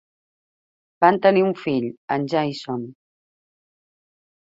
[1.03, 2.81] Van tenir un fill, en Jason.